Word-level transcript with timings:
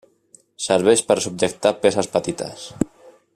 Serveix 0.67 1.03
per 1.11 1.17
subjectar 1.27 1.75
peces 1.85 2.11
petites. 2.17 2.65